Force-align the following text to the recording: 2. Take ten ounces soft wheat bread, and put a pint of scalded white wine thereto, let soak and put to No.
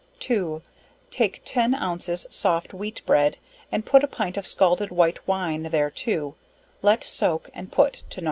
2. 0.17 0.63
Take 1.11 1.43
ten 1.45 1.75
ounces 1.75 2.25
soft 2.31 2.73
wheat 2.73 3.03
bread, 3.05 3.37
and 3.71 3.85
put 3.85 4.03
a 4.03 4.07
pint 4.07 4.35
of 4.35 4.47
scalded 4.47 4.89
white 4.89 5.27
wine 5.27 5.69
thereto, 5.69 6.33
let 6.81 7.03
soak 7.03 7.51
and 7.53 7.71
put 7.71 8.01
to 8.09 8.19
No. 8.19 8.19